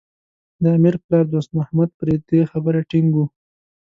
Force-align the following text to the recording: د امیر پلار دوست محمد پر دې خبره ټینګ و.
د 0.61 0.63
امیر 0.77 0.95
پلار 1.05 1.25
دوست 1.33 1.51
محمد 1.57 1.89
پر 1.97 2.07
دې 2.29 2.41
خبره 2.51 2.79
ټینګ 2.89 3.09
و. 3.15 3.17